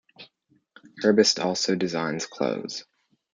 [1.03, 2.85] Herbst also designs clothes.